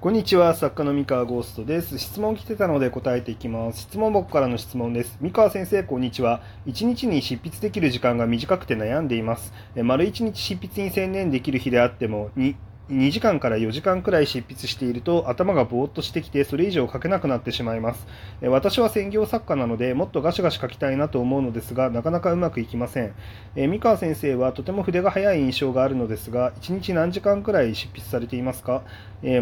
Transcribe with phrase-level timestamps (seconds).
[0.00, 1.98] こんにちは、作家の三河ゴーストです。
[1.98, 3.80] 質問来てたので答えていきます。
[3.80, 5.18] 質問僕からの質問です。
[5.20, 6.40] 三河先生、こんにちは。
[6.66, 9.52] 一日に執筆できる時間が短くて悩んでいます。
[9.74, 12.54] 丸一日執筆に専念できる日であっても、2
[12.90, 18.06] 2時間から4時間くらい執筆していると頭がぼーっとしてきてそれ以上書けなくなってしまいます。
[18.42, 23.14] 私は専業作家なのでもっとガシガシ書きたいなと思うのですがなかなかうまくいきません。
[23.54, 28.82] 三川先生はとても筆が速い印象があるのですが1日何時間くらい執筆されていますか？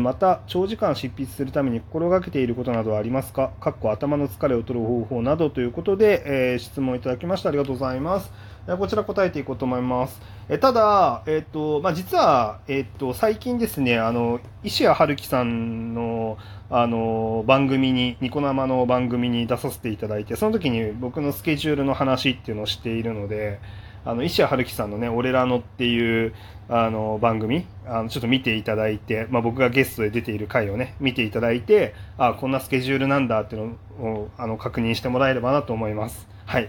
[0.01, 3.53] また長時間執筆するために心がけていることなどはありますか？
[3.61, 7.51] かっこ頭の疲れを取る方法などということで、え質問いただきました。
[7.51, 8.33] ありがとうございます。
[8.75, 10.21] こちら答えていこうと思います。
[10.49, 16.37] えただ、えっ、と、まあ、実は、えっ、と、最近ですね、あの、石谷春樹さんの、
[16.69, 23.61] あの、番組に、ニコ生の番組に出させていただいて、その時に僕のスケジュールの話っていうのをしているので、
[24.05, 26.33] あの、石谷春樹さんのね、俺らのっていう、
[26.69, 36.29] あの、番組、あの、ちょっと見ていただいて、まあ、僕がゲストで出ている回をね、見ていただいて、あ、こんなスケジュールなんだっていうのを、あの、確認してもらえればなと思います。
[36.45, 36.69] はい。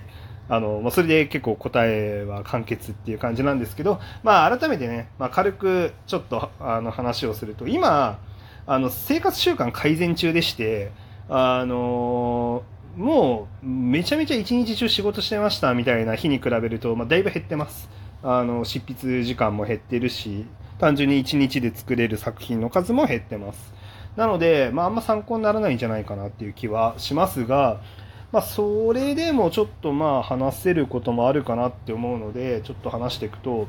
[0.50, 8.20] あの、まあ、それで結構答えは完結っていう感じなんですけど、まあ、改めてね、まあ、軽くちょっとあの話をすると、今、
[8.66, 10.92] あの、生活習慣改善中でして、
[11.30, 12.64] あの
[12.95, 17.89] もう、めちゃめちゃ一日中仕事してましたみたいな日に比べると、まあ、だいぶ減ってます。
[18.23, 20.45] あの、執筆時間も減ってるし、
[20.80, 23.73] 単純に一日で作れる作品の数も減ってます。
[24.16, 27.82] なので、まあ、あんま参考にならないんじゃないかなっていう気はしますが、
[28.31, 33.67] まあ、それでもちょっとまあ話せることもあるかなって思うのでちょっと話していくと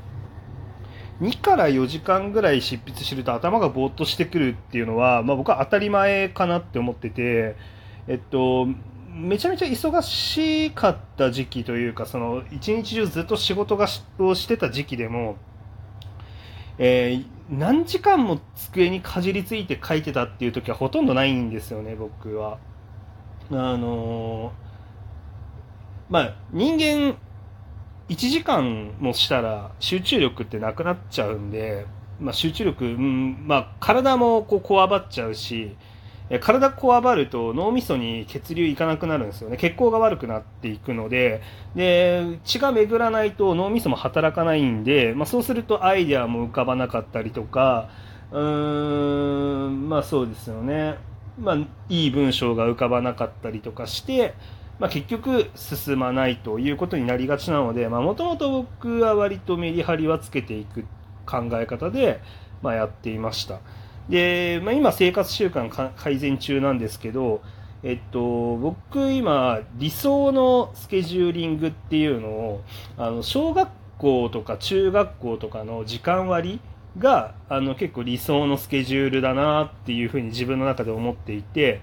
[1.20, 7.56] 2から4時間ぐらい執筆すると頭がぼーっとしてくるっていうのは、まあ、僕は当たり前かなって思ってて、
[8.06, 8.67] えっと、
[9.12, 15.36] めちゃめちゃ忙しかった時期というかその一日中ずっと仕事がしをしてた時期でも、
[16.79, 22.59] えー、何時間も机にかじりついて書いてたっていう時はほとんどないんですよね僕は。
[23.51, 24.53] あの
[26.09, 27.17] まあ人間
[28.09, 31.87] 1時間もしたら集中力ってなくなっちゃうんで、
[32.20, 35.77] まあ、集中力、うんまあ、体もこうこわばっちゃうし
[36.41, 39.57] 体こわばると脳みそに血流いかなくなるんですよね。
[39.57, 41.41] 血行が悪くなっていくので。
[41.75, 47.89] で血が巡らないと脳みそも働かないんで、まあ、そうするとアイデアも浮かばなかったりとか
[48.31, 50.98] うーんまあそうですよね。
[51.41, 51.57] まあ、
[51.89, 54.35] いい文章が浮かばなかったりとかして、
[54.79, 60.85] まあ、結局進まないということになりがちなのでもともと僕は割とメリハリはつけていく
[61.27, 62.21] 考え方で、
[62.63, 63.61] まあ、やっていました。
[64.09, 67.43] で、まあ、今生活習慣改善中なんですけど
[67.85, 72.65] えっと、僕今理想のスケジューリングっていうのを
[72.97, 73.69] あの小学
[73.99, 76.61] 校とか中学校とかの時間割
[76.98, 81.81] があの結構理想のスケジュールだなっていうふうに自分の中で思っていて、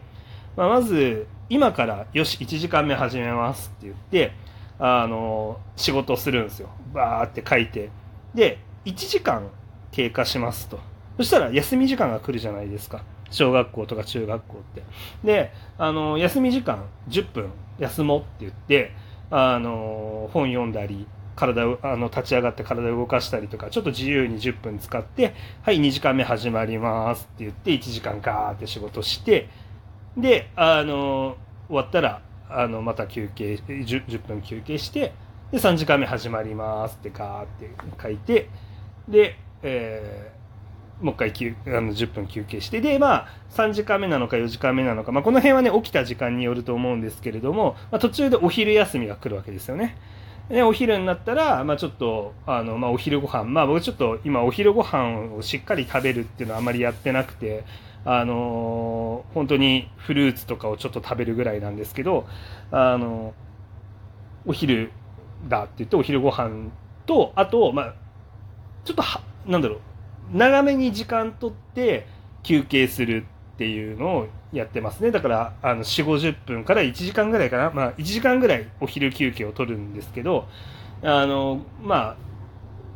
[0.55, 4.33] まあ、まず今からよし1時間目始めますって言って
[4.79, 6.69] あの仕事をするんですよ。
[6.93, 7.89] バーって書いて。
[8.33, 9.49] で1時間
[9.91, 10.79] 経過しますと。
[11.17, 13.03] そしたら休み時間が来るじゃないですか。
[13.31, 14.83] 小学校とか中学校って。
[15.23, 18.91] であの休み時間10分休もうって言って
[19.31, 29.49] あの本読んだり体をあの立ち上がって体を動かしたりとかちょっと自由に10分使ってはい2時間目始まりますって言って1時間ガーって仕事して
[30.17, 31.35] であの
[31.67, 35.13] 終わったらあのまた休憩 10, 10分休憩して
[35.51, 37.69] で3時間目始まりますってガーって
[38.01, 38.49] 書いて
[39.07, 49.97] で、えー、もう一回あの10分休憩してでまあ3時間目なのか4時間目なのか、まあ、この辺はね起きた時間によると思うんですけれども、まあ、途中でお昼休みが来るわけですよね。
[50.49, 53.45] でお昼になったら、まあ、ちょっとあの、まあ、お昼ご飯。
[53.45, 57.63] まあ僕ちょっと今お昼ご飯をしっかり食べるっていうのはあまりやってなくて
[58.05, 62.27] あの本当にフルーツとかをちょっと食べるぐらいなんですけど
[62.71, 63.33] あの
[64.45, 64.91] お昼
[65.47, 66.69] だって言ってお昼ご飯
[67.07, 67.95] とあとまあ
[68.83, 69.79] ちょっとはなんだろう
[70.37, 72.07] 長めに時間とって
[72.43, 73.25] 休憩する
[73.55, 75.11] っていうのをやってますね。
[75.11, 80.47] だからあの4 5 0分から1時間ぐらいかな、まあ、1時間ぐらいお昼休憩を取るんですけど
[81.01, 82.15] あの、まあ、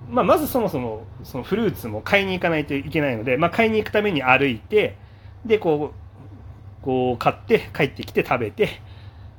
[0.10, 4.98] まあ、まずそもそもそのフルーツも買いに行かないといけないので、まあ、買いに行くために歩いて
[5.46, 8.82] でこうこう買って帰ってきて食べて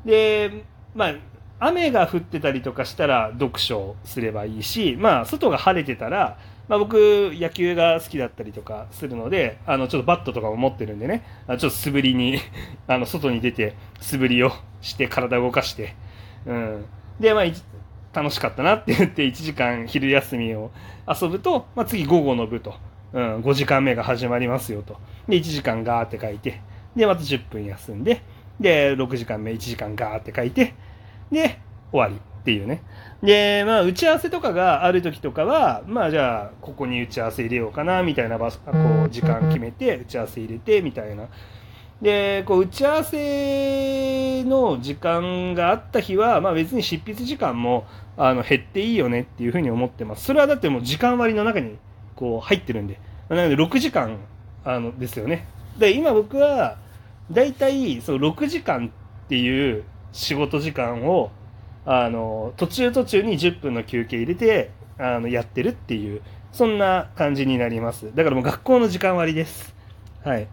[0.06, 0.64] で
[0.94, 1.14] まあ
[1.58, 6.38] 雨が降ってたりとかしたら読書すればいいし、まあ、外が晴れてたら
[6.70, 11.24] まあ、僕野球が好きだったりとかするのであのちょっとバットとかも持ってるんでね。
[11.48, 12.38] ちょっと素振りに
[12.86, 15.96] あの外に出て素振りをして体を動かして、
[16.46, 16.84] うん、
[17.18, 17.44] で、まあ、
[18.16, 20.70] 楽しかったなって言って1時間昼休みを
[21.08, 22.76] 遊ぶと、まあ、次午後の部と、
[23.14, 24.96] うん、5時間目が始まりますよと。
[25.28, 26.60] で、1時間ガーって書いて、
[26.94, 28.22] で、また10分休んで、
[28.60, 30.74] で、6時間目1時間ガーって書いて、
[31.32, 31.58] で、
[31.90, 32.29] 終わり。
[32.40, 32.82] っていうね。
[33.22, 38.72] で、まあ、打ち合わせとかがある時とかは、まあ、じゃあ、ここに打ち合わせ入れようかな、みたいな場所、こ
[39.06, 41.28] う、時間決めて、打ち合わせ入れて、みたいな。
[42.00, 50.24] で、こう、打ち合わせの時間があった日は、まあ別に執筆時間も、あの、減っていいよねっていうふうに思ってます。
[50.24, 51.76] それはだってもう時間割の中に、
[52.16, 52.98] こう、入ってるんで。
[53.28, 54.16] なので、6時間、
[54.64, 55.46] あの、ですよね。
[55.78, 56.78] で、今僕は、
[57.30, 58.90] だいたい、そう、6時間
[59.24, 61.30] っていう仕事時間を、
[61.86, 66.22] あの、途中途中に10分の休憩入れて、あの、やってるっていう、
[66.52, 68.14] そんな感じになります。
[68.14, 69.74] だからもう学校の時間割です。
[70.24, 70.48] はい。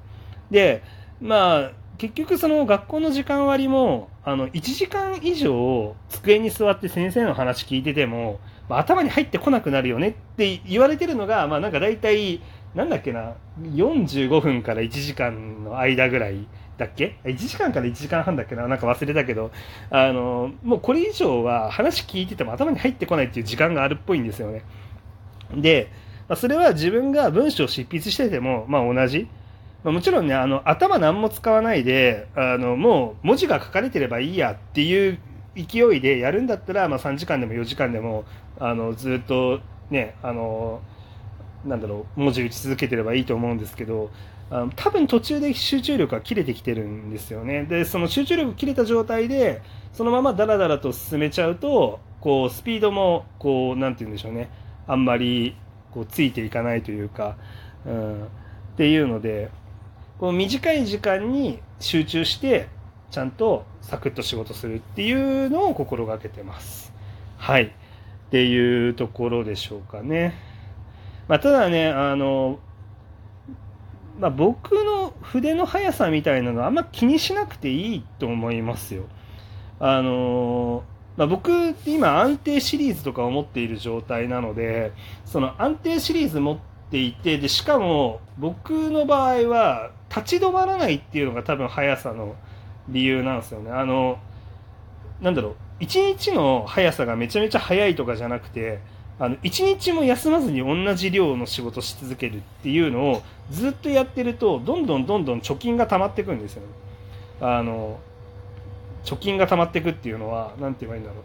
[0.52, 0.84] で、
[1.20, 8.40] まあ、結局その学校の時間割も、あの、1時間以上机に座って先生の話聞いてても、
[8.70, 12.42] まあ、頭に入ってこなくなるよねって言われてるのが、まあなんか大体、
[12.76, 16.48] なんだっけな、45分から1時間の間ぐらい
[16.78, 18.68] だっけ ?1 時間から1時間半だっけな？
[18.68, 19.52] なんか忘れたけど、
[19.90, 24.64] あの、もうこれ以上は話聞いてても頭に入ってこないっていう時間があるっぽいんですよね。
[25.56, 25.90] で、
[26.28, 29.28] まあ、それは自分が文章を執筆してても、まあ同じ。
[29.84, 35.20] まあ、もちろんね、あの、頭何も使わないで、あの、もう文字が書かれてればいいやっていう
[35.56, 38.26] 勢いでやるんだったら、まあ3時間でも4時間でも、
[38.60, 40.82] あの、ずっとね、あの、
[41.66, 44.12] なんだろう、文字打ち続けてればいいと思うんですけど、
[44.50, 47.64] あの多分途中で集中力が切れてきてるんですよね。
[47.64, 49.62] で、その集中力切れた状態で、
[49.94, 54.50] そのままダラダラと進めちゃうと、こう、スピードも、こう、なんて言うんでしょうね、
[54.88, 55.56] あんまり、
[55.92, 57.36] こう、ついていかないというか、
[57.86, 58.28] うん、っ
[58.78, 59.50] ていうので、
[60.20, 62.68] こう短い時間に集中して
[63.12, 66.92] ちゃんとサクッと仕事するっていうのを心がけてます。
[67.38, 67.64] はい。
[67.64, 70.34] っていうところでしょうかね。
[71.28, 72.60] まあ、ただね、あの、
[74.20, 79.04] まあ、僕の筆の速さみたいなのはあんま気にしなくていいと思いますよ。
[79.80, 80.84] あの
[81.18, 84.92] まあ、僕今安定シリーズとかを持っている状態なので
[85.26, 86.58] その安定シリーズ持っ
[86.92, 92.36] ていてでしかも僕の場合は立ち止まらないっていうのが多分速さの
[92.90, 93.72] 理由なんですよね。
[93.72, 94.20] あの、
[95.22, 98.80] なんだろう、一日の速さがめちゃめちゃ速いとかじゃなくて、
[99.20, 106.68] あの、一日も休まずに同じ量の仕事し続けるっていうのをずっとやってると、どんどんどんどん貯金が溜まっていくんですよね。
[107.42, 108.00] あの、
[109.04, 111.24] 貯金が溜まっていくっていうのは、なんて言えばいいんだろ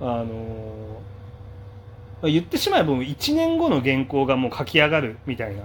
[0.00, 0.10] う。
[0.10, 1.00] あの、
[2.30, 5.64] 言ってしまえば1年後の原稿がもう書き上がるみたいな。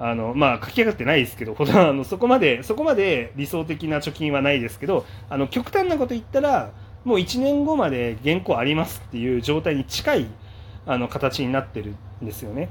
[0.00, 6.70] あの、まあ、書き上がってないですけど、ほど、あの、そこまで、そこまで理想的な貯金はないですけど、あの、極端なこと言ったら、
[7.04, 10.26] もう1年後まで原稿ありますっていう状態に近い、
[10.88, 12.68] あの、形になってるんですよね。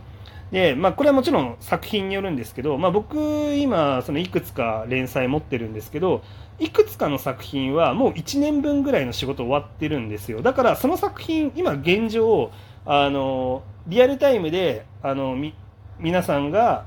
[0.51, 6.23] で、まあ、これはもちろん作品によるんですけど、まあ、僕、今、そのいくつか連載持ってるんですけど、
[6.59, 10.41] いくつかの作品はもう1年分ぐらいの仕事終わってるんですよ。
[10.41, 12.51] だから、その作品、今現状、
[12.85, 15.53] あの、リアルタイムで、あの、み、
[15.99, 16.85] 皆さんが、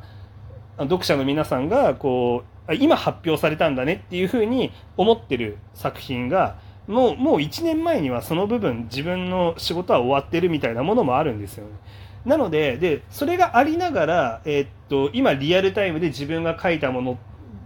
[0.84, 6.56] 読者の皆さんがこう今発表されたんだねっていうふうに思ってる作品が
[6.90, 11.72] もうもう1年前にはその部分自分の仕事は終わってるみたいなものもあるんですよね。
[12.24, 17.18] なのででそれがありながら、えー、っと今リアルタイムで自分が書いたもの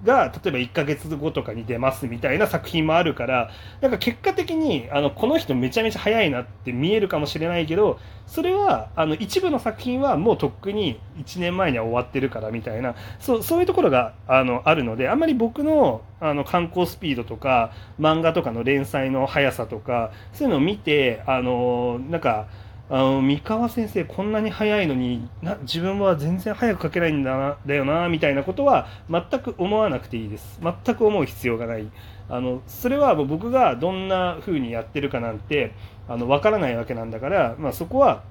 [0.05, 3.51] が例えば1ヶ月後とかに出ますみたいな作品もあるから
[3.81, 22.49] なんか結果的にあのこの人めちゃめちゃ早いなって見えるかもしれないけどそれはあの一部の作品はもうとっくに1年前には終わってるからみたいなそうそういうところがあのあるのであんまり僕のあの観光スピードとか漫画とかの連載の速さとかそういうのを見てあのなんか
[22.91, 30.61] あの三河先生こんなに早いのにな自分は全然早く書けないんだなだよなみたいなことは全く思わなくていいです。
[30.63, 31.91] 全く思う必要がない。
[32.29, 35.73] あのそれは僕がどんな風にやってるかなんて
[36.09, 38.23] あの分からないわけなんだから、まあ、そこは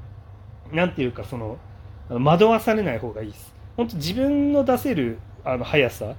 [0.72, 1.57] 何て言うかその
[2.10, 3.53] 惑わされない方がいいです。
[3.75, 6.13] 本当自分の出せるあの速さ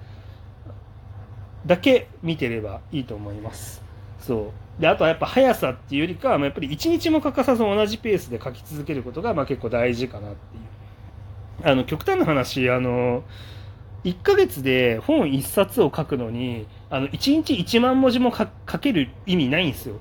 [1.67, 3.84] だけ見てればいいと思います。
[4.26, 11.71] そうで、あとはやっぱ速さっていうよりかは、やっぱり一日も欠かさず同じペースで書き続けることが、まあ結構大事かなっていう。
[11.71, 13.23] あの、極端な話、あの、
[14.04, 19.97] 1ヶ月で本1冊を書くのに、あの、1日1万文字も書ける意味ないんですよ。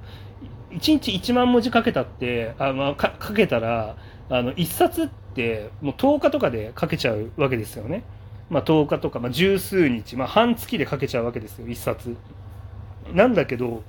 [0.72, 3.96] 1日1万文字書けたって、あまあ、書けたら、
[4.30, 8.04] あの、1冊ってもう10日とかで書けちゃうわけですよね。
[8.50, 12.16] まあ、10日とか、まあ、十数日、まあ、半月で書けちゃうわけですよ、1冊。
[13.14, 13.84] なんだけど、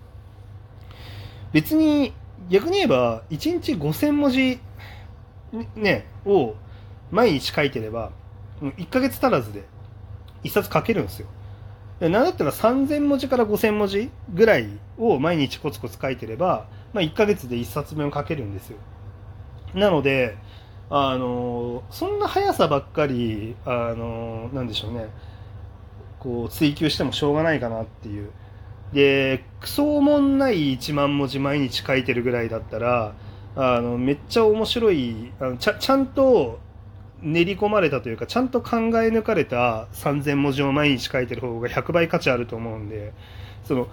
[1.55, 2.13] 別に
[2.51, 4.59] 逆に言えば1日5000文字
[5.77, 6.57] ねを
[7.13, 8.11] 毎日書いてれば
[8.61, 9.65] 1ヶ月足らずで
[10.43, 11.29] 1冊書けるんですよ。
[12.01, 14.69] なんだったら3000文字から5000文字ぐらい
[14.99, 18.79] を毎日コツコツ書いてれば、まあ、1ヶ月で1冊分書けるんですよ。
[19.75, 20.37] なので、
[20.91, 25.07] あのそんな速さばっかり、あのなんでしょうね、
[26.19, 28.33] こう追求してもしょうがないかなっていう。
[28.93, 33.14] で、クソもんない1万文字毎日書いてるぐらいだったら、
[33.57, 36.61] あのめっちゃ面白いあのちゃ、ちゃんと
[37.23, 43.12] 練り込まれたというか、ちゃんと考え抜かれた3000文字を毎日書いてる方が100倍価値あると思うんで、
[43.64, 43.88] その、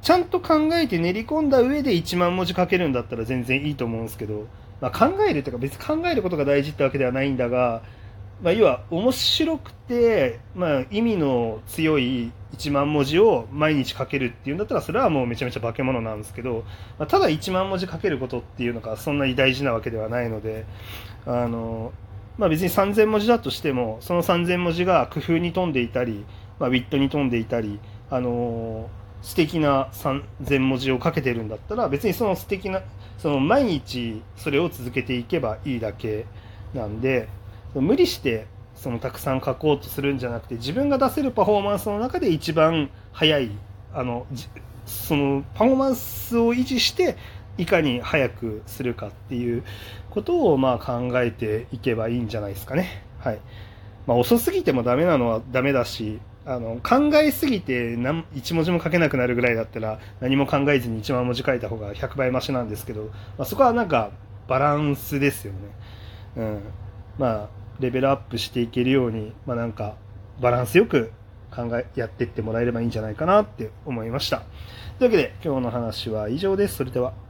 [0.00, 4.46] ちゃんと考えて練り込んだ上で1万文字書けるんだったら全然いいと思うんですけど、
[4.80, 7.82] まあ、考えるというか別に考えることが大事ってわけではないんだが、
[8.42, 16.64] まあ、要は面白くて、まあ、意味の強い1万文字を毎日書けるっていうんだったらそれはもうめちゃめちゃ化け物なんですけど、
[16.98, 20.66] まあ、ただ1万文字書けることっていうのがそんなに大事なわけではないので
[21.26, 21.92] あの、
[22.36, 26.24] まあ、別に3000文字だとしてもその3000文字が工夫に富んでいたり、
[26.60, 28.88] まあ、ウィットに富んでいたりあの
[29.22, 32.82] 素敵な3000文字を書けてるんだったら別にその素敵な
[33.18, 36.24] その毎日それを続けていけばいいだけ
[36.72, 37.28] なんで
[37.74, 43.50] 無理してそのたくさん書こうとするんじゃなくて自分が出せるパフォーマンスの中で一番早い
[43.92, 44.26] あの
[44.86, 47.16] そのパフォーマンスを維持して
[47.58, 49.64] いかに早くするかっていう
[50.10, 53.02] ことをまあ考えていけばいいんじゃないですかね。
[53.18, 53.40] はい
[54.06, 63.10] まあ、遅すぎてもダメなのはダメだしあの考えすぎて何1文字も書けなくなるぐらいだったら何も考えずに1万文字書いた方が100倍増しなんですけど、ま
[63.40, 64.12] あ、そこはなんか
[64.46, 65.58] バランスですよね。
[66.36, 66.60] うん、
[67.18, 69.96] まあレベルアップしていけるように、まあ、なんか
[70.40, 71.12] バランスよく
[71.50, 74.42] 考えやっていってもらえればいいんじゃないかなって思いました。
[74.98, 76.76] というわけで今日の話は以上です。
[76.76, 77.27] それでは。